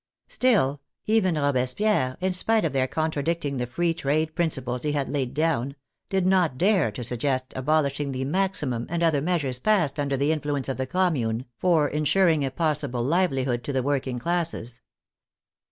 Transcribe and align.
Still, 0.27 0.81
even 1.05 1.35
Robespierre, 1.35 2.17
in 2.21 2.33
spite 2.33 2.65
of 2.65 2.73
their 2.73 2.87
contradicting 2.87 3.57
the 3.57 3.67
free 3.67 3.93
trade 3.93 4.33
principles 4.35 4.81
he 4.81 4.93
had 4.93 5.11
laid 5.11 5.35
down, 5.35 5.75
did 6.09 6.25
not 6.25 6.57
dare 6.57 6.91
to 6.93 7.03
suggest 7.03 7.53
abolishing 7.55 8.11
the 8.11 8.25
maximum 8.25 8.87
and 8.89 9.03
other 9.03 9.21
measures 9.21 9.59
passed 9.59 9.99
under 9.99 10.17
the 10.17 10.31
influence 10.31 10.67
of 10.67 10.77
the 10.77 10.87
Commune 10.87 11.45
for 11.55 11.87
ensuring 11.87 12.43
a 12.43 12.49
possible 12.49 13.03
livelihood 13.03 13.63
to 13.63 13.71
the 13.71 13.83
working 13.83 14.17
classes. 14.17 14.81